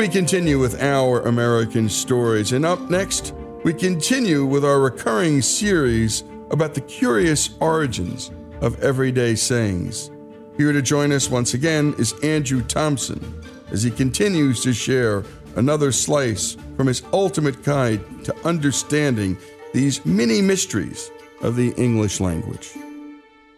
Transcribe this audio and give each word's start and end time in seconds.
We 0.00 0.08
continue 0.08 0.58
with 0.58 0.80
our 0.80 1.20
American 1.26 1.86
stories. 1.86 2.52
And 2.52 2.64
up 2.64 2.88
next, 2.88 3.34
we 3.64 3.74
continue 3.74 4.46
with 4.46 4.64
our 4.64 4.80
recurring 4.80 5.42
series 5.42 6.24
about 6.50 6.72
the 6.72 6.80
curious 6.80 7.50
origins 7.60 8.30
of 8.62 8.82
everyday 8.82 9.34
sayings. 9.34 10.10
Here 10.56 10.72
to 10.72 10.80
join 10.80 11.12
us 11.12 11.28
once 11.28 11.52
again 11.52 11.94
is 11.98 12.14
Andrew 12.22 12.62
Thompson 12.62 13.44
as 13.72 13.82
he 13.82 13.90
continues 13.90 14.62
to 14.62 14.72
share 14.72 15.22
another 15.56 15.92
slice 15.92 16.56
from 16.78 16.86
his 16.86 17.02
ultimate 17.12 17.62
guide 17.62 18.00
to 18.24 18.34
understanding 18.48 19.36
these 19.74 20.06
mini 20.06 20.40
mysteries 20.40 21.10
of 21.42 21.56
the 21.56 21.74
English 21.74 22.20
language. 22.20 22.72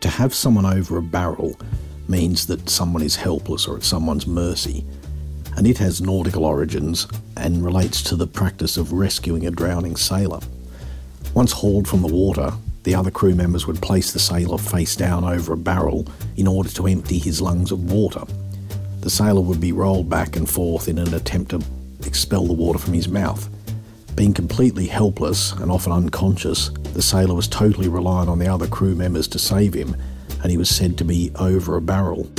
To 0.01 0.09
have 0.09 0.35
someone 0.35 0.67
over 0.67 0.99
a 0.99 1.03
barrel 1.03 1.57
means 2.09 2.49
that 2.49 2.69
someone 2.69 3.03
is 3.05 3.15
helpless 3.15 3.69
or 3.69 3.77
at 3.77 3.85
someone's 3.85 4.27
mercy, 4.27 4.85
and 5.57 5.67
it 5.67 5.79
has 5.79 6.01
nautical 6.01 6.45
origins 6.45 7.07
and 7.37 7.65
relates 7.65 8.03
to 8.03 8.17
the 8.17 8.27
practice 8.27 8.77
of 8.77 8.93
rescuing 8.93 9.47
a 9.47 9.51
drowning 9.51 9.97
sailor. 9.97 10.41
Once 11.35 11.53
hauled 11.53 11.89
from 11.89 12.03
the 12.03 12.13
water, 12.13 12.53
the 12.83 12.95
other 12.95 13.11
crew 13.11 13.35
members 13.35 13.67
would 13.67 13.81
place 13.81 14.13
the 14.13 14.19
sailor 14.19 14.59
face 14.59 14.97
down 14.97 15.25
over 15.25 15.53
a 15.53 15.57
barrel 15.57 16.07
in 16.37 16.49
order 16.49 16.69
to 16.71 16.87
empty 16.87 17.19
his 17.19 17.41
lungs 17.41 17.71
of 17.71 17.93
water. 17.93 18.25
The 19.01 19.11
sailor 19.11 19.41
would 19.41 19.61
be 19.61 19.73
rolled 19.73 20.11
back 20.11 20.37
and 20.37 20.49
forth 20.49 20.89
in 20.89 20.99
an 20.99 21.15
attempt 21.15 21.51
to 21.51 21.63
expel 22.05 22.47
the 22.47 22.53
water 22.53 22.79
from 22.79 22.95
his 22.95 23.09
mouth. 23.09 23.49
Being 24.15 24.35
completely 24.35 24.87
helpless 24.87 25.53
and 25.53 25.71
often 25.71 25.93
unconscious, 25.93 26.69
the 26.93 27.03
sailor 27.03 27.35
was 27.35 27.49
totally 27.49 27.89
reliant 27.89 28.29
on 28.29 28.39
the 28.39 28.47
other 28.49 28.67
crew 28.67 28.95
members 28.95 29.27
to 29.29 29.39
save 29.39 29.75
him, 29.75 29.97
and 30.43 30.51
he 30.51 30.59
was 30.59 30.69
said 30.69 30.99
to 30.99 31.05
be 31.05 31.31
over 31.37 31.77
a 31.77 31.81
barrel. 31.81 32.31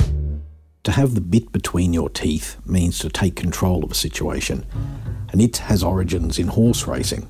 To 0.84 0.92
have 0.92 1.14
the 1.14 1.22
bit 1.22 1.50
between 1.50 1.94
your 1.94 2.10
teeth 2.10 2.58
means 2.66 2.98
to 2.98 3.08
take 3.08 3.36
control 3.36 3.84
of 3.84 3.90
a 3.90 3.94
situation, 3.94 4.66
and 5.32 5.40
it 5.40 5.56
has 5.56 5.82
origins 5.82 6.38
in 6.38 6.48
horse 6.48 6.86
racing. 6.86 7.26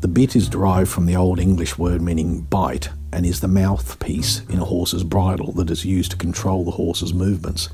The 0.00 0.08
bit 0.08 0.34
is 0.34 0.48
derived 0.48 0.90
from 0.90 1.04
the 1.04 1.14
Old 1.14 1.38
English 1.38 1.76
word 1.76 2.00
meaning 2.00 2.40
bite 2.40 2.88
and 3.12 3.26
is 3.26 3.40
the 3.40 3.46
mouthpiece 3.46 4.40
in 4.48 4.58
a 4.58 4.64
horse's 4.64 5.04
bridle 5.04 5.52
that 5.52 5.70
is 5.70 5.84
used 5.84 6.12
to 6.12 6.16
control 6.16 6.64
the 6.64 6.70
horse's 6.70 7.12
movements. 7.12 7.68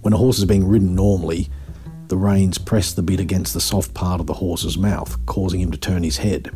When 0.00 0.12
a 0.12 0.18
horse 0.18 0.38
is 0.38 0.44
being 0.44 0.66
ridden 0.66 0.96
normally, 0.96 1.48
the 2.08 2.16
reins 2.16 2.58
press 2.58 2.92
the 2.92 3.02
bit 3.02 3.20
against 3.20 3.54
the 3.54 3.60
soft 3.60 3.94
part 3.94 4.20
of 4.20 4.26
the 4.26 4.34
horse's 4.34 4.76
mouth, 4.76 5.24
causing 5.26 5.60
him 5.60 5.70
to 5.70 5.78
turn 5.78 6.02
his 6.02 6.16
head. 6.16 6.50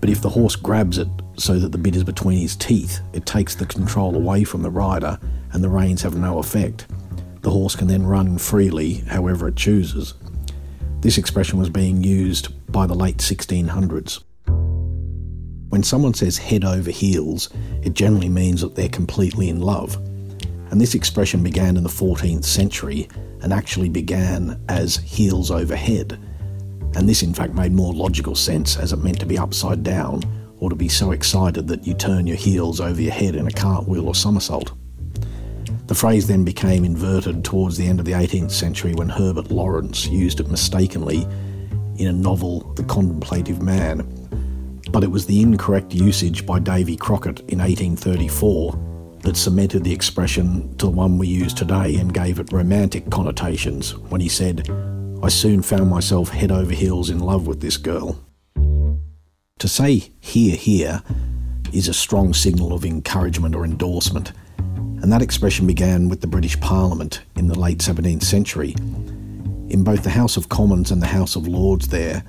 But 0.00 0.10
if 0.10 0.20
the 0.20 0.30
horse 0.30 0.56
grabs 0.56 0.98
it 0.98 1.08
so 1.36 1.60
that 1.60 1.70
the 1.70 1.78
bit 1.78 1.94
is 1.94 2.02
between 2.02 2.40
his 2.40 2.56
teeth, 2.56 3.00
it 3.12 3.24
takes 3.24 3.54
the 3.54 3.66
control 3.66 4.16
away 4.16 4.42
from 4.42 4.62
the 4.62 4.70
rider 4.70 5.20
and 5.52 5.62
the 5.62 5.68
reins 5.68 6.02
have 6.02 6.16
no 6.16 6.38
effect. 6.38 6.86
The 7.42 7.50
horse 7.50 7.76
can 7.76 7.88
then 7.88 8.06
run 8.06 8.38
freely 8.38 8.94
however 9.08 9.48
it 9.48 9.56
chooses. 9.56 10.14
This 11.00 11.18
expression 11.18 11.58
was 11.58 11.68
being 11.68 12.02
used 12.04 12.70
by 12.70 12.86
the 12.86 12.94
late 12.94 13.18
1600s. 13.18 14.22
When 15.68 15.82
someone 15.82 16.14
says 16.14 16.38
head 16.38 16.64
over 16.64 16.90
heels, 16.90 17.48
it 17.82 17.94
generally 17.94 18.28
means 18.28 18.60
that 18.60 18.74
they're 18.74 18.88
completely 18.88 19.48
in 19.48 19.60
love. 19.60 19.96
And 20.70 20.80
this 20.80 20.94
expression 20.94 21.42
began 21.42 21.76
in 21.76 21.82
the 21.82 21.88
14th 21.88 22.44
century 22.44 23.08
and 23.42 23.52
actually 23.52 23.88
began 23.88 24.62
as 24.68 24.96
heels 24.96 25.50
over 25.50 25.74
head. 25.74 26.18
And 26.94 27.08
this, 27.08 27.22
in 27.22 27.34
fact, 27.34 27.54
made 27.54 27.72
more 27.72 27.92
logical 27.92 28.34
sense 28.34 28.76
as 28.76 28.92
it 28.92 28.98
meant 28.98 29.18
to 29.20 29.26
be 29.26 29.38
upside 29.38 29.82
down 29.82 30.22
or 30.60 30.70
to 30.70 30.76
be 30.76 30.88
so 30.88 31.10
excited 31.10 31.66
that 31.66 31.86
you 31.86 31.94
turn 31.94 32.26
your 32.26 32.36
heels 32.36 32.80
over 32.80 33.00
your 33.00 33.12
head 33.12 33.34
in 33.34 33.46
a 33.46 33.50
cartwheel 33.50 34.06
or 34.06 34.14
somersault. 34.14 34.72
The 35.92 35.98
phrase 35.98 36.26
then 36.26 36.42
became 36.42 36.86
inverted 36.86 37.44
towards 37.44 37.76
the 37.76 37.86
end 37.86 38.00
of 38.00 38.06
the 38.06 38.12
18th 38.12 38.50
century 38.50 38.94
when 38.94 39.10
Herbert 39.10 39.50
Lawrence 39.50 40.06
used 40.06 40.40
it 40.40 40.48
mistakenly 40.48 41.26
in 41.96 42.06
a 42.06 42.12
novel, 42.14 42.60
The 42.76 42.84
Contemplative 42.84 43.60
Man. 43.60 43.98
But 44.90 45.04
it 45.04 45.10
was 45.10 45.26
the 45.26 45.42
incorrect 45.42 45.92
usage 45.92 46.46
by 46.46 46.60
Davy 46.60 46.96
Crockett 46.96 47.40
in 47.40 47.58
1834 47.58 49.18
that 49.20 49.36
cemented 49.36 49.84
the 49.84 49.92
expression 49.92 50.74
to 50.78 50.86
the 50.86 50.90
one 50.90 51.18
we 51.18 51.28
use 51.28 51.52
today 51.52 51.96
and 51.96 52.14
gave 52.14 52.40
it 52.40 52.54
romantic 52.54 53.10
connotations 53.10 53.94
when 53.94 54.22
he 54.22 54.30
said, 54.30 54.70
I 55.22 55.28
soon 55.28 55.60
found 55.60 55.90
myself 55.90 56.30
head 56.30 56.50
over 56.50 56.72
heels 56.72 57.10
in 57.10 57.18
love 57.18 57.46
with 57.46 57.60
this 57.60 57.76
girl. 57.76 58.18
To 59.58 59.68
say 59.68 60.10
hear 60.20 61.02
is 61.70 61.86
a 61.86 61.92
strong 61.92 62.32
signal 62.32 62.72
of 62.72 62.86
encouragement 62.86 63.54
or 63.54 63.66
endorsement, 63.66 64.32
and 65.02 65.10
that 65.10 65.20
expression 65.20 65.66
began 65.66 66.08
with 66.08 66.20
the 66.20 66.28
British 66.28 66.58
Parliament 66.60 67.22
in 67.34 67.48
the 67.48 67.58
late 67.58 67.78
17th 67.78 68.22
century. 68.22 68.70
In 69.68 69.82
both 69.82 70.04
the 70.04 70.10
House 70.10 70.36
of 70.36 70.48
Commons 70.48 70.92
and 70.92 71.02
the 71.02 71.08
House 71.08 71.34
of 71.34 71.48
Lords, 71.48 71.88
there, 71.88 72.22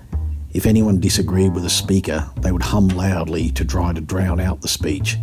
if 0.54 0.66
anyone 0.66 1.00
disagreed 1.00 1.54
with 1.54 1.66
a 1.66 1.70
speaker, 1.70 2.28
they 2.42 2.52
would 2.52 2.64
hum 2.64 2.88
loudly 2.88 3.52
to 3.52 3.64
try 3.64 3.94
to 3.94 4.02
drown 4.02 4.40
out 4.40 4.62
the 4.62 4.68
speech. 4.68 5.18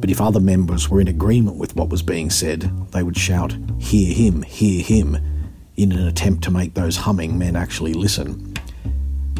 But 0.00 0.10
if 0.10 0.20
other 0.20 0.40
members 0.40 0.88
were 0.88 1.00
in 1.00 1.06
agreement 1.06 1.58
with 1.58 1.76
what 1.76 1.90
was 1.90 2.02
being 2.02 2.28
said, 2.28 2.62
they 2.90 3.04
would 3.04 3.16
shout, 3.16 3.56
Hear 3.78 4.12
him, 4.12 4.42
hear 4.42 4.82
him, 4.82 5.16
in 5.76 5.92
an 5.92 6.08
attempt 6.08 6.42
to 6.44 6.50
make 6.50 6.74
those 6.74 6.96
humming 6.96 7.38
men 7.38 7.54
actually 7.54 7.94
listen. 7.94 8.54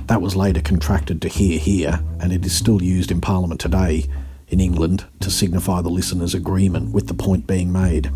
That 0.06 0.22
was 0.22 0.36
later 0.36 0.60
contracted 0.60 1.20
to 1.22 1.28
hear, 1.28 1.58
hear, 1.58 2.00
and 2.20 2.32
it 2.32 2.46
is 2.46 2.56
still 2.56 2.80
used 2.80 3.10
in 3.10 3.20
Parliament 3.20 3.60
today 3.60 4.08
in 4.50 4.60
England 4.60 5.06
to 5.20 5.30
signify 5.30 5.80
the 5.80 5.88
listener's 5.88 6.34
agreement 6.34 6.92
with 6.92 7.06
the 7.06 7.14
point 7.14 7.46
being 7.46 7.72
made. 7.72 8.10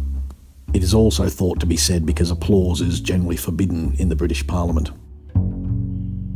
It 0.75 0.83
is 0.83 0.93
also 0.93 1.29
thought 1.29 1.61
to 1.61 1.67
be 1.67 1.77
said 1.77 2.05
because 2.05 2.31
applause 2.31 2.81
is 2.81 3.01
generally 3.01 3.37
forbidden 3.37 3.95
in 3.99 4.09
the 4.09 4.17
British 4.17 4.47
Parliament. 4.47 4.91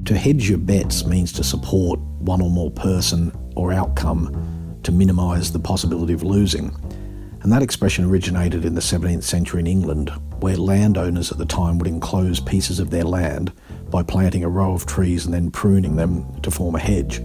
To 0.07 0.17
hedge 0.17 0.49
your 0.49 0.59
bets 0.59 1.05
means 1.05 1.33
to 1.35 1.45
support 1.45 1.99
one 2.01 2.41
or 2.41 2.49
more 2.49 2.71
person 2.71 3.33
or 3.57 3.73
outcome 3.73 4.79
to 4.85 4.93
minimise 4.93 5.53
the 5.53 5.59
possibility 5.59 6.13
of 6.13 6.23
losing. 6.23 6.75
And 7.43 7.53
that 7.53 7.63
expression 7.63 8.05
originated 8.05 8.65
in 8.65 8.75
the 8.75 8.81
17th 8.81 9.25
century 9.25 9.61
in 9.61 9.67
England, 9.67 10.11
where 10.41 10.57
landowners 10.57 11.31
at 11.31 11.39
the 11.39 11.45
time 11.45 11.79
would 11.79 11.89
enclose 11.89 12.41
pieces 12.41 12.79
of 12.81 12.91
their 12.91 13.05
land 13.05 13.53
by 13.91 14.03
planting 14.03 14.45
a 14.45 14.49
row 14.49 14.73
of 14.73 14.87
trees 14.87 15.25
and 15.25 15.35
then 15.35 15.51
pruning 15.51 15.97
them 15.97 16.41
to 16.43 16.51
form 16.51 16.75
a 16.75 16.79
hedge. 16.79 17.21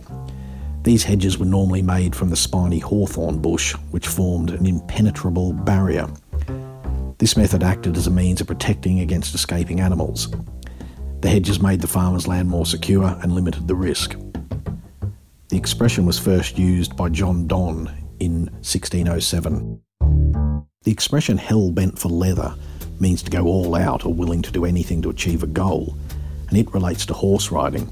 These 0.83 1.03
hedges 1.03 1.37
were 1.37 1.45
normally 1.45 1.81
made 1.81 2.13
from 2.13 2.29
the 2.29 2.35
spiny 2.35 2.79
hawthorn 2.79 3.39
bush, 3.39 3.73
which 3.91 4.07
formed 4.07 4.51
an 4.51 4.65
impenetrable 4.65 5.53
barrier. 5.53 6.09
This 7.19 7.37
method 7.37 7.63
acted 7.63 7.95
as 7.95 8.07
a 8.07 8.11
means 8.11 8.41
of 8.41 8.47
protecting 8.47 8.99
against 8.99 9.33
escaping 9.33 9.79
animals. 9.79 10.27
The 11.21 11.29
hedges 11.29 11.61
made 11.61 11.79
the 11.79 11.87
farmer's 11.87 12.27
land 12.27 12.49
more 12.49 12.65
secure 12.65 13.05
and 13.05 13.31
limited 13.31 13.65
the 13.65 13.75
risk. 13.75 14.17
The 15.47 15.57
expression 15.57 16.05
was 16.05 16.19
first 16.19 16.57
used 16.57 16.97
by 16.97 17.07
John 17.07 17.47
Donne 17.47 17.89
in 18.19 18.47
1607. 18.61 19.81
The 20.83 20.91
expression 20.91 21.37
hell 21.37 21.71
bent 21.71 21.97
for 21.97 22.09
leather 22.09 22.55
means 22.99 23.23
to 23.23 23.31
go 23.31 23.45
all 23.45 23.75
out 23.75 24.05
or 24.05 24.13
willing 24.13 24.41
to 24.41 24.51
do 24.51 24.65
anything 24.65 25.01
to 25.03 25.09
achieve 25.09 25.43
a 25.43 25.47
goal, 25.47 25.95
and 26.49 26.57
it 26.57 26.73
relates 26.73 27.05
to 27.05 27.13
horse 27.13 27.51
riding. 27.51 27.89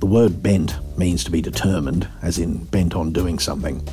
The 0.00 0.06
word 0.06 0.42
bent 0.42 0.76
means 0.98 1.24
to 1.24 1.30
be 1.30 1.40
determined, 1.40 2.08
as 2.22 2.38
in 2.38 2.64
bent 2.64 2.94
on 2.94 3.12
doing 3.12 3.38
something. 3.38 3.86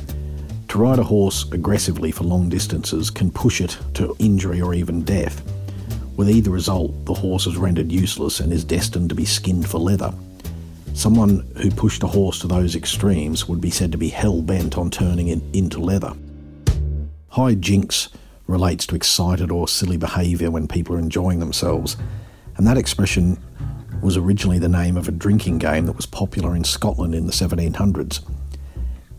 To 0.68 0.78
ride 0.78 0.98
a 0.98 1.04
horse 1.04 1.50
aggressively 1.50 2.12
for 2.12 2.24
long 2.24 2.48
distances 2.48 3.10
can 3.10 3.30
push 3.30 3.60
it 3.60 3.76
to 3.94 4.14
injury 4.18 4.60
or 4.60 4.72
even 4.72 5.02
death. 5.02 5.42
With 6.16 6.30
either 6.30 6.50
result, 6.50 7.06
the 7.06 7.14
horse 7.14 7.46
is 7.46 7.56
rendered 7.56 7.90
useless 7.90 8.40
and 8.40 8.52
is 8.52 8.64
destined 8.64 9.08
to 9.08 9.14
be 9.14 9.24
skinned 9.24 9.68
for 9.68 9.78
leather. 9.78 10.14
Someone 10.94 11.50
who 11.56 11.70
pushed 11.70 12.02
a 12.02 12.06
horse 12.06 12.40
to 12.40 12.46
those 12.46 12.76
extremes 12.76 13.48
would 13.48 13.60
be 13.60 13.70
said 13.70 13.90
to 13.92 13.98
be 13.98 14.10
hell 14.10 14.42
bent 14.42 14.76
on 14.76 14.90
turning 14.90 15.28
it 15.28 15.40
into 15.52 15.80
leather. 15.80 16.12
High 17.28 17.54
jinks 17.54 18.08
relates 18.46 18.86
to 18.88 18.96
excited 18.96 19.50
or 19.50 19.66
silly 19.66 19.96
behaviour 19.96 20.50
when 20.50 20.68
people 20.68 20.94
are 20.96 20.98
enjoying 20.98 21.38
themselves, 21.38 21.96
and 22.56 22.66
that 22.66 22.76
expression 22.76 23.38
was 24.02 24.16
originally 24.16 24.58
the 24.58 24.68
name 24.68 24.96
of 24.96 25.08
a 25.08 25.12
drinking 25.12 25.58
game 25.58 25.86
that 25.86 25.96
was 25.96 26.06
popular 26.06 26.56
in 26.56 26.64
Scotland 26.64 27.14
in 27.14 27.26
the 27.26 27.32
1700s. 27.32 28.20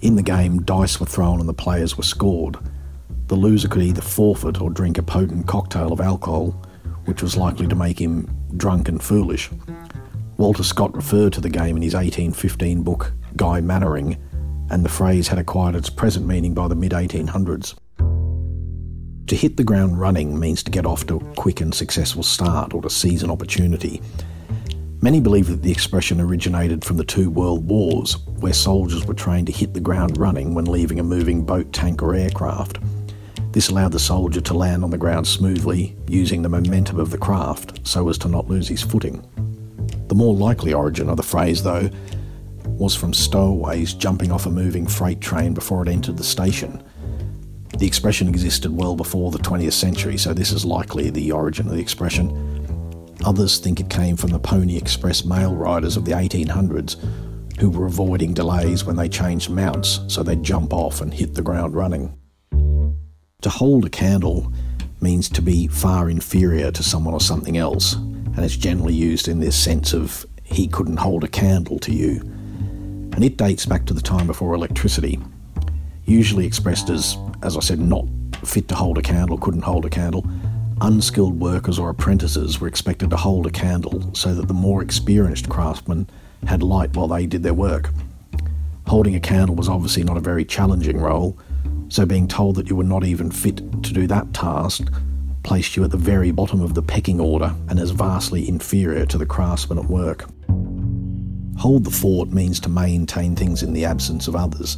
In 0.02 0.16
the 0.16 0.24
game, 0.24 0.64
dice 0.64 1.00
were 1.00 1.06
thrown 1.06 1.40
and 1.40 1.48
the 1.48 1.54
players 1.54 1.98
were 1.98 2.04
scored. 2.04 2.58
The 3.28 3.36
loser 3.36 3.68
could 3.68 3.84
either 3.84 4.02
forfeit 4.02 4.60
or 4.60 4.70
drink 4.70 4.98
a 4.98 5.04
potent 5.04 5.48
cocktail 5.48 5.94
of 5.94 6.02
alcohol, 6.02 6.52
which 7.06 7.22
was 7.22 7.38
likely 7.38 7.68
to 7.68 7.76
make 7.76 8.00
him 8.00 8.30
drunk 8.58 8.90
and 8.90 9.02
foolish. 9.02 9.50
Walter 10.38 10.64
Scott 10.64 10.96
referred 10.96 11.34
to 11.34 11.42
the 11.42 11.50
game 11.50 11.78
in 11.78 11.84
his 11.84 11.94
1815 11.94 12.82
book 12.82 13.14
Guy 13.36 13.62
Mannering, 13.62 14.18
and 14.72 14.84
the 14.84 14.90
phrase 14.90 15.28
had 15.28 15.38
acquired 15.38 15.76
its 15.76 15.90
present 15.90 16.26
meaning 16.26 16.54
by 16.54 16.68
the 16.68 16.76
mid 16.76 16.94
1800s. 16.94 17.76
To 19.28 19.36
hit 19.36 19.56
the 19.56 19.64
ground 19.64 20.00
running 20.00 20.40
means 20.40 20.64
to 20.64 20.72
get 20.72 20.86
off 20.86 21.06
to 21.08 21.18
a 21.18 21.36
quick 21.36 21.62
and 21.62 21.74
successful 21.74 22.24
start 22.24 22.74
or 22.74 22.82
to 22.82 22.90
seize 22.90 23.24
an 23.24 23.32
opportunity. 23.32 24.02
Many 25.04 25.20
believe 25.20 25.48
that 25.48 25.64
the 25.64 25.72
expression 25.72 26.22
originated 26.22 26.86
from 26.86 26.98
the 26.98 27.04
two 27.04 27.32
world 27.32 27.68
wars, 27.68 28.20
where 28.40 28.54
soldiers 28.54 29.04
were 29.04 29.16
trained 29.16 29.48
to 29.48 29.54
hit 29.54 29.74
the 29.74 29.80
ground 29.80 30.16
running 30.16 30.54
when 30.54 30.66
leaving 30.66 31.00
a 31.00 31.04
moving 31.04 31.44
boat, 31.44 31.74
tank, 31.74 32.04
or 32.04 32.14
aircraft. 32.14 32.78
This 33.52 33.70
allowed 33.70 33.94
the 33.94 34.00
soldier 34.00 34.42
to 34.42 34.54
land 34.54 34.84
on 34.84 34.92
the 34.92 35.00
ground 35.00 35.26
smoothly, 35.26 35.98
using 36.08 36.44
the 36.44 36.50
momentum 36.50 37.00
of 37.00 37.10
the 37.10 37.18
craft 37.18 37.80
so 37.86 38.10
as 38.10 38.18
to 38.20 38.28
not 38.28 38.48
lose 38.48 38.68
his 38.68 38.84
footing. 38.84 39.26
The 40.08 40.14
more 40.14 40.36
likely 40.36 40.72
origin 40.72 41.10
of 41.10 41.18
the 41.18 41.24
phrase, 41.24 41.64
though, 41.64 41.90
was 42.66 42.96
from 42.96 43.12
stowaways 43.12 43.96
jumping 43.96 44.32
off 44.32 44.46
a 44.46 44.52
moving 44.52 44.86
freight 44.86 45.20
train 45.20 45.56
before 45.56 45.82
it 45.82 45.90
entered 45.90 46.18
the 46.18 46.24
station. 46.24 46.84
The 47.76 47.88
expression 47.88 48.28
existed 48.28 48.72
well 48.72 48.96
before 48.96 49.32
the 49.32 49.40
20th 49.40 49.74
century, 49.74 50.20
so 50.20 50.32
this 50.32 50.52
is 50.52 50.64
likely 50.64 51.10
the 51.10 51.32
origin 51.32 51.66
of 51.66 51.74
the 51.74 51.82
expression. 51.82 52.51
Others 53.24 53.60
think 53.60 53.80
it 53.80 53.90
came 53.90 54.18
from 54.18 54.32
the 54.32 54.40
Pony 54.40 54.78
Express 54.78 55.24
mail 55.24 55.56
riders 55.56 55.96
of 55.96 56.06
the 56.06 56.12
1800s 56.12 56.98
who 57.60 57.70
were 57.70 57.86
avoiding 57.86 58.34
delays 58.34 58.84
when 58.84 58.96
they 58.96 59.08
changed 59.08 59.52
mounts, 59.52 60.00
so 60.08 60.24
they'd 60.24 60.42
jump 60.42 60.74
off 60.74 61.02
and 61.02 61.14
hit 61.14 61.36
the 61.36 61.44
ground 61.44 61.76
running. 61.76 62.18
To 63.42 63.50
hold 63.50 63.86
a 63.86 63.90
candle 63.90 64.52
means 65.00 65.30
to 65.30 65.42
be 65.42 65.68
far 65.68 66.10
inferior 66.10 66.72
to 66.72 66.82
someone 66.82 67.14
or 67.14 67.22
something 67.22 67.58
else, 67.58 67.94
and 67.94 68.40
it's 68.40 68.58
generally 68.58 68.96
used 68.96 69.28
in 69.28 69.40
this 69.40 69.56
sense 69.56 69.94
of 69.94 70.26
he 70.44 70.68
couldn't 70.68 70.98
hold 70.98 71.24
a 71.24 71.28
candle 71.28 71.78
to 71.80 71.94
you. 71.94 72.22
And 73.14 73.24
it 73.24 73.38
dates 73.38 73.68
back 73.68 73.86
to 73.86 73.94
the 73.94 74.02
time 74.02 74.26
before 74.26 74.56
electricity, 74.56 75.20
usually 76.06 76.48
expressed 76.48 76.90
as, 76.90 77.18
as 77.44 77.58
I 77.58 77.60
said, 77.60 77.80
not 77.80 78.06
fit 78.44 78.68
to 78.70 78.76
hold 78.76 78.98
a 78.98 79.04
candle, 79.04 79.38
couldn't 79.38 79.62
hold 79.62 79.86
a 79.86 79.90
candle. 79.90 80.26
Unskilled 80.84 81.40
workers 81.40 81.78
or 81.78 81.92
apprentices 81.92 82.60
were 82.60 82.68
expected 82.68 83.12
to 83.12 83.16
hold 83.18 83.46
a 83.46 83.52
candle 83.52 84.14
so 84.16 84.34
that 84.34 84.48
the 84.48 84.54
more 84.54 84.82
experienced 84.82 85.48
craftsmen 85.48 86.10
had 86.48 86.64
light 86.64 86.96
while 86.96 87.08
they 87.08 87.28
did 87.28 87.44
their 87.44 87.54
work. 87.54 87.92
Holding 88.88 89.14
a 89.14 89.20
candle 89.20 89.56
was 89.56 89.70
obviously 89.70 90.04
not 90.04 90.18
a 90.18 90.22
very 90.22 90.44
challenging 90.44 90.98
role, 90.98 91.38
so 91.90 92.04
being 92.06 92.28
told 92.28 92.56
that 92.56 92.68
you 92.68 92.76
were 92.76 92.84
not 92.84 93.04
even 93.04 93.30
fit 93.30 93.58
to 93.84 93.94
do 93.94 94.08
that 94.08 94.34
task 94.34 94.92
placed 95.44 95.76
you 95.76 95.84
at 95.84 95.92
the 95.92 95.98
very 95.98 96.32
bottom 96.32 96.62
of 96.62 96.74
the 96.74 96.82
pecking 96.82 97.20
order 97.20 97.56
and 97.70 97.80
as 97.80 97.92
vastly 97.92 98.48
inferior 98.50 99.06
to 99.06 99.20
the 99.20 99.26
craftsmen 99.26 99.78
at 99.78 99.86
work. 99.86 100.26
Hold 101.58 101.84
the 101.84 101.92
fort 101.92 102.30
means 102.30 102.60
to 102.62 102.70
maintain 102.70 103.36
things 103.36 103.62
in 103.62 103.74
the 103.74 103.86
absence 103.86 104.28
of 104.28 104.36
others, 104.36 104.78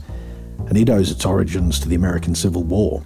and 0.68 0.78
it 0.78 0.90
owes 0.90 1.12
its 1.12 1.26
origins 1.26 1.80
to 1.80 1.88
the 1.88 1.96
American 1.96 2.36
Civil 2.36 2.64
War. 2.64 3.04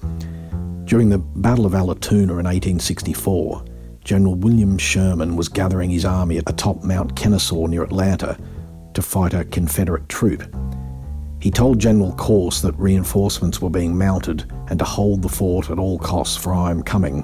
During 0.88 1.10
the 1.10 1.18
Battle 1.18 1.66
of 1.66 1.74
Allatoona 1.74 2.40
in 2.40 2.46
1864, 2.46 3.66
General 4.06 4.36
William 4.36 4.78
Sherman 4.78 5.36
was 5.36 5.50
gathering 5.50 5.90
his 5.90 6.06
army 6.06 6.38
atop 6.38 6.82
Mount 6.82 7.14
Kennesaw 7.14 7.66
near 7.66 7.84
Atlanta 7.84 8.40
to 8.94 9.02
fight 9.02 9.34
a 9.34 9.44
Confederate 9.44 10.08
troop. 10.08 10.44
He 11.42 11.52
told 11.52 11.80
General 11.80 12.14
Corse 12.14 12.62
that 12.62 12.80
reinforcements 12.80 13.62
were 13.62 13.70
being 13.70 13.98
mounted 13.98 14.50
and 14.70 14.80
to 14.80 14.86
hold 14.86 15.24
the 15.24 15.28
fort 15.28 15.70
at 15.70 15.78
all 15.78 16.00
costs, 16.00 16.38
for 16.38 16.54
I 16.54 16.72
am 16.72 16.82
coming. 16.82 17.24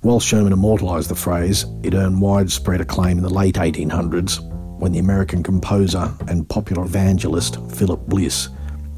While 0.00 0.18
Sherman 0.18 0.54
immortalised 0.54 1.10
the 1.10 1.16
phrase, 1.16 1.66
it 1.82 1.94
earned 1.94 2.18
widespread 2.18 2.80
acclaim 2.80 3.18
in 3.18 3.24
the 3.24 3.28
late 3.28 3.56
1800s 3.56 4.40
when 4.78 4.92
the 4.92 5.00
American 5.00 5.42
composer 5.42 6.10
and 6.28 6.48
popular 6.48 6.84
evangelist 6.84 7.58
Philip 7.72 8.06
Bliss 8.06 8.48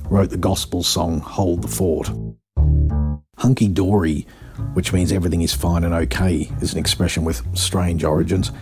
wrote 0.05 0.31
the 0.31 0.37
gospel 0.37 0.85
song 0.85 1.19
Hold 1.19 1.63
the 1.63 1.69
Fort. 1.69 2.13
Hunky 3.41 3.69
dory, 3.69 4.27
which 4.75 4.93
means 4.93 5.13
everything 5.13 5.43
is 5.43 5.53
fine 5.55 5.83
and 5.85 5.95
okay, 5.95 6.51
is 6.61 6.73
an 6.75 6.79
expression 6.79 7.25
with 7.25 7.43
strange 7.57 8.05
origins. 8.05 8.53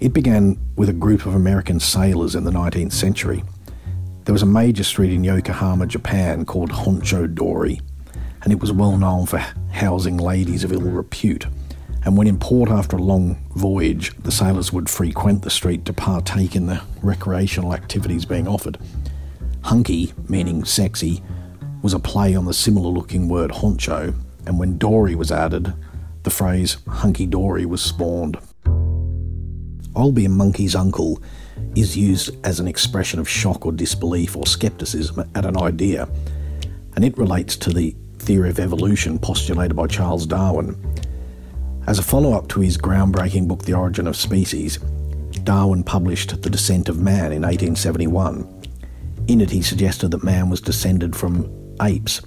It 0.00 0.12
began 0.12 0.58
with 0.76 0.88
a 0.88 0.92
group 0.92 1.24
of 1.24 1.34
American 1.34 1.80
sailors 1.80 2.34
in 2.34 2.44
the 2.44 2.50
19th 2.50 2.92
century. 2.92 3.44
There 4.24 4.32
was 4.32 4.42
a 4.42 4.46
major 4.46 4.84
street 4.84 5.12
in 5.12 5.24
Yokohama, 5.24 5.86
Japan 5.86 6.44
called 6.44 6.70
Honcho 6.70 7.32
Dory. 7.32 7.80
and 8.42 8.52
it 8.52 8.60
was 8.60 8.72
well 8.72 8.96
known 8.96 9.26
for 9.26 9.38
housing 9.72 10.16
ladies 10.16 10.64
of 10.64 10.72
ill 10.72 10.80
repute. 10.80 11.46
And 12.04 12.16
when 12.16 12.26
in 12.26 12.38
port 12.38 12.70
after 12.70 12.96
a 12.96 13.02
long 13.02 13.36
voyage, 13.56 14.16
the 14.18 14.30
sailors 14.30 14.72
would 14.72 14.88
frequent 14.88 15.42
the 15.42 15.50
street 15.50 15.84
to 15.84 15.92
partake 15.92 16.54
in 16.54 16.66
the 16.66 16.80
recreational 17.02 17.74
activities 17.74 18.24
being 18.24 18.46
offered. 18.46 18.78
Hunky, 19.62 20.12
meaning 20.28 20.64
sexy, 20.64 21.22
was 21.82 21.94
a 21.94 21.98
play 21.98 22.34
on 22.34 22.44
the 22.44 22.54
similar 22.54 22.90
looking 22.90 23.28
word 23.28 23.50
honcho, 23.50 24.14
and 24.46 24.58
when 24.58 24.78
Dory 24.78 25.14
was 25.14 25.30
added, 25.30 25.72
the 26.22 26.30
phrase 26.30 26.76
hunky 26.86 27.26
dory 27.26 27.64
was 27.64 27.80
spawned. 27.80 28.36
I'll 29.96 30.12
be 30.12 30.26
a 30.26 30.28
monkey's 30.28 30.74
uncle 30.74 31.22
is 31.74 31.96
used 31.96 32.30
as 32.44 32.60
an 32.60 32.68
expression 32.68 33.18
of 33.18 33.28
shock 33.28 33.64
or 33.64 33.72
disbelief 33.72 34.36
or 34.36 34.46
skepticism 34.46 35.28
at 35.34 35.44
an 35.44 35.56
idea, 35.56 36.08
and 36.94 37.04
it 37.04 37.16
relates 37.16 37.56
to 37.56 37.70
the 37.70 37.96
theory 38.18 38.50
of 38.50 38.58
evolution 38.58 39.18
postulated 39.18 39.76
by 39.76 39.86
Charles 39.86 40.26
Darwin. 40.26 40.76
As 41.86 41.98
a 41.98 42.02
follow 42.02 42.32
up 42.32 42.48
to 42.48 42.60
his 42.60 42.76
groundbreaking 42.76 43.48
book, 43.48 43.64
The 43.64 43.72
Origin 43.72 44.06
of 44.06 44.16
Species, 44.16 44.78
Darwin 45.44 45.82
published 45.82 46.42
The 46.42 46.50
Descent 46.50 46.88
of 46.90 47.00
Man 47.00 47.32
in 47.32 47.42
1871. 47.42 48.46
In 49.28 49.40
it, 49.40 49.50
he 49.50 49.62
suggested 49.62 50.10
that 50.10 50.22
man 50.22 50.50
was 50.50 50.60
descended 50.60 51.16
from 51.16 51.44
apes. 51.82 52.20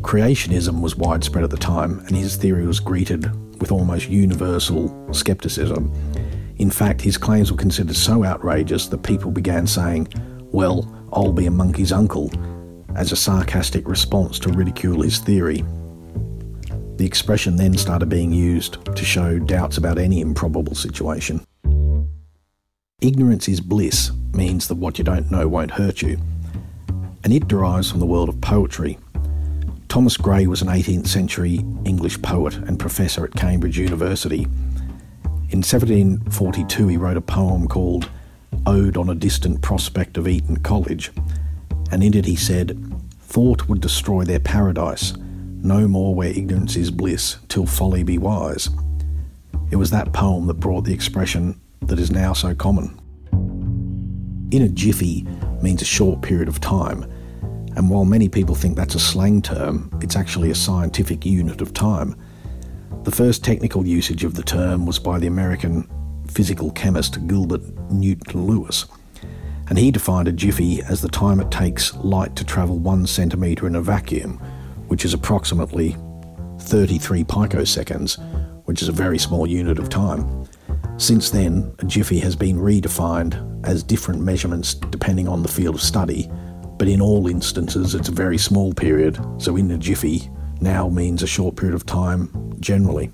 Creationism 0.00 0.80
was 0.80 0.96
widespread 0.96 1.44
at 1.44 1.50
the 1.50 1.56
time, 1.56 2.00
and 2.00 2.16
his 2.16 2.36
theory 2.36 2.66
was 2.66 2.80
greeted 2.80 3.30
with 3.60 3.72
almost 3.72 4.08
universal 4.08 5.12
skepticism. 5.12 5.92
In 6.56 6.70
fact, 6.70 7.00
his 7.00 7.16
claims 7.16 7.50
were 7.50 7.58
considered 7.58 7.96
so 7.96 8.24
outrageous 8.24 8.86
that 8.88 9.02
people 9.02 9.30
began 9.30 9.66
saying, 9.66 10.08
Well, 10.52 10.86
I'll 11.12 11.32
be 11.32 11.46
a 11.46 11.50
monkey's 11.50 11.92
uncle, 11.92 12.30
as 12.96 13.12
a 13.12 13.16
sarcastic 13.16 13.88
response 13.88 14.38
to 14.40 14.50
ridicule 14.50 15.02
his 15.02 15.18
theory. 15.18 15.64
The 16.96 17.06
expression 17.06 17.56
then 17.56 17.76
started 17.76 18.08
being 18.08 18.32
used 18.32 18.84
to 18.94 19.04
show 19.04 19.38
doubts 19.38 19.78
about 19.78 19.98
any 19.98 20.20
improbable 20.20 20.74
situation. 20.74 21.44
Ignorance 23.00 23.48
is 23.48 23.60
bliss 23.60 24.12
means 24.32 24.68
that 24.68 24.76
what 24.76 24.98
you 24.98 25.04
don't 25.04 25.30
know 25.30 25.48
won't 25.48 25.72
hurt 25.72 26.02
you, 26.02 26.18
and 27.24 27.32
it 27.32 27.48
derives 27.48 27.90
from 27.90 27.98
the 27.98 28.06
world 28.06 28.28
of 28.28 28.40
poetry. 28.40 28.98
Thomas 29.88 30.16
Gray 30.16 30.46
was 30.46 30.62
an 30.62 30.68
18th 30.68 31.08
century 31.08 31.64
English 31.84 32.20
poet 32.22 32.54
and 32.56 32.78
professor 32.78 33.24
at 33.24 33.34
Cambridge 33.34 33.78
University. 33.78 34.42
In 35.50 35.62
1742, 35.62 36.88
he 36.88 36.96
wrote 36.96 37.16
a 37.16 37.22
poem 37.22 37.66
called 37.66 38.10
Ode 38.66 38.96
on 38.96 39.08
a 39.08 39.14
Distant 39.14 39.62
Prospect 39.62 40.16
of 40.18 40.28
Eton 40.28 40.58
College, 40.58 41.10
and 41.90 42.04
in 42.04 42.14
it 42.14 42.26
he 42.26 42.36
said, 42.36 42.78
Thought 43.20 43.68
would 43.68 43.80
destroy 43.80 44.24
their 44.24 44.40
paradise 44.40 45.14
no 45.64 45.88
more 45.88 46.14
where 46.14 46.28
ignorance 46.28 46.76
is 46.76 46.90
bliss, 46.90 47.38
till 47.48 47.64
folly 47.64 48.02
be 48.02 48.18
wise. 48.18 48.68
It 49.70 49.76
was 49.76 49.90
that 49.90 50.12
poem 50.12 50.46
that 50.46 50.60
brought 50.60 50.84
the 50.84 50.92
expression 50.92 51.58
that 51.80 51.98
is 51.98 52.10
now 52.10 52.34
so 52.34 52.54
common. 52.54 53.00
In 54.50 54.62
a 54.62 54.68
jiffy 54.68 55.26
means 55.62 55.80
a 55.80 55.86
short 55.86 56.20
period 56.20 56.48
of 56.48 56.60
time, 56.60 57.10
and 57.76 57.90
while 57.90 58.04
many 58.04 58.28
people 58.28 58.54
think 58.54 58.76
that's 58.76 58.94
a 58.94 59.00
slang 59.00 59.42
term, 59.42 59.90
it's 60.00 60.16
actually 60.16 60.50
a 60.50 60.54
scientific 60.54 61.26
unit 61.26 61.60
of 61.60 61.72
time. 61.72 62.16
The 63.02 63.10
first 63.10 63.44
technical 63.44 63.86
usage 63.86 64.24
of 64.24 64.34
the 64.34 64.42
term 64.42 64.86
was 64.86 64.98
by 64.98 65.18
the 65.18 65.26
American 65.26 65.88
physical 66.28 66.70
chemist 66.70 67.26
Gilbert 67.26 67.62
Newton 67.90 68.46
Lewis, 68.46 68.86
and 69.68 69.78
he 69.78 69.90
defined 69.90 70.28
a 70.28 70.32
jiffy 70.32 70.82
as 70.82 71.00
the 71.00 71.08
time 71.08 71.40
it 71.40 71.50
takes 71.50 71.94
light 71.96 72.36
to 72.36 72.44
travel 72.44 72.78
one 72.78 73.06
centimetre 73.06 73.66
in 73.66 73.76
a 73.76 73.80
vacuum, 73.80 74.38
which 74.88 75.04
is 75.04 75.14
approximately 75.14 75.96
33 76.60 77.24
picoseconds, 77.24 78.18
which 78.64 78.82
is 78.82 78.88
a 78.88 78.92
very 78.92 79.18
small 79.18 79.46
unit 79.46 79.78
of 79.78 79.88
time. 79.88 80.46
Since 80.96 81.30
then, 81.30 81.74
a 81.80 81.84
jiffy 81.84 82.20
has 82.20 82.36
been 82.36 82.56
redefined 82.56 83.66
as 83.66 83.82
different 83.82 84.22
measurements 84.22 84.74
depending 84.74 85.26
on 85.28 85.42
the 85.42 85.48
field 85.48 85.74
of 85.74 85.82
study, 85.82 86.30
but 86.78 86.88
in 86.88 87.00
all 87.00 87.28
instances 87.28 87.94
it's 87.94 88.08
a 88.08 88.12
very 88.12 88.38
small 88.38 88.72
period, 88.72 89.18
so 89.38 89.56
in 89.56 89.70
a 89.70 89.78
jiffy 89.78 90.30
now 90.60 90.88
means 90.88 91.22
a 91.22 91.26
short 91.26 91.56
period 91.56 91.74
of 91.74 91.86
time 91.86 92.56
generally. 92.60 93.10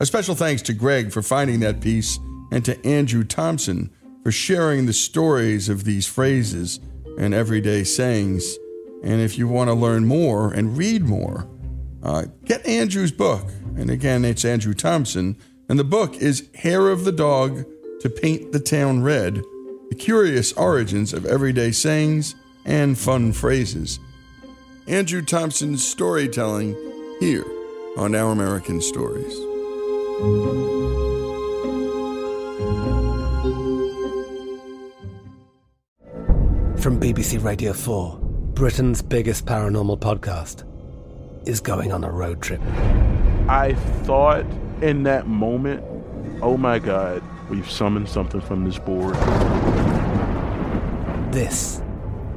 A 0.00 0.06
special 0.06 0.34
thanks 0.34 0.62
to 0.62 0.72
Greg 0.72 1.12
for 1.12 1.22
finding 1.22 1.60
that 1.60 1.80
piece 1.80 2.18
and 2.50 2.64
to 2.64 2.86
Andrew 2.86 3.24
Thompson 3.24 3.90
for 4.22 4.32
sharing 4.32 4.86
the 4.86 4.92
stories 4.92 5.68
of 5.68 5.84
these 5.84 6.06
phrases 6.06 6.80
and 7.18 7.34
everyday 7.34 7.84
sayings 7.84 8.58
and 9.02 9.20
if 9.20 9.36
you 9.36 9.48
want 9.48 9.68
to 9.68 9.74
learn 9.74 10.06
more 10.06 10.52
and 10.52 10.76
read 10.78 11.02
more, 11.02 11.48
uh, 12.02 12.26
get 12.44 12.64
Andrew's 12.64 13.12
book. 13.12 13.44
And 13.76 13.90
again, 13.90 14.24
it's 14.24 14.44
Andrew 14.44 14.74
Thompson. 14.74 15.36
And 15.68 15.78
the 15.78 15.84
book 15.84 16.16
is 16.16 16.48
Hair 16.54 16.88
of 16.88 17.04
the 17.04 17.12
Dog 17.12 17.64
to 18.00 18.08
Paint 18.08 18.52
the 18.52 18.60
Town 18.60 19.02
Red 19.02 19.42
The 19.88 19.96
Curious 19.96 20.52
Origins 20.52 21.12
of 21.12 21.26
Everyday 21.26 21.72
Sayings 21.72 22.34
and 22.64 22.98
Fun 22.98 23.32
Phrases. 23.32 23.98
Andrew 24.86 25.22
Thompson's 25.22 25.86
storytelling 25.86 26.76
here 27.20 27.44
on 27.96 28.14
Our 28.14 28.32
American 28.32 28.80
Stories. 28.80 29.36
From 36.82 36.98
BBC 36.98 37.42
Radio 37.42 37.72
4. 37.72 38.18
Britain's 38.54 39.02
biggest 39.02 39.46
paranormal 39.46 39.98
podcast 39.98 40.64
is 41.48 41.60
going 41.60 41.92
on 41.92 42.04
a 42.04 42.10
road 42.10 42.42
trip. 42.42 42.60
I 43.48 43.74
thought 44.02 44.44
in 44.82 45.02
that 45.04 45.26
moment, 45.26 45.82
oh 46.42 46.56
my 46.56 46.78
God, 46.78 47.22
we've 47.50 47.70
summoned 47.70 48.08
something 48.08 48.40
from 48.40 48.64
this 48.64 48.78
board. 48.78 49.14
This 51.32 51.81